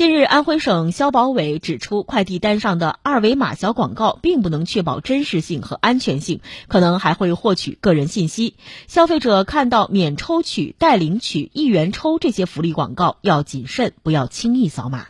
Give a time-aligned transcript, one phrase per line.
[0.00, 8.54] 近日，安徽省消保委指出，快递单上的二维码小广告并不能确保真实性和安全性，可能还会获取个人信息。
[8.86, 15.08] 消费者看到免抽取、代领取、一元抽这些福利广告，要谨慎，不要轻易扫码。